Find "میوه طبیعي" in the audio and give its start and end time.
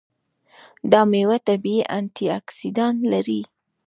1.11-1.81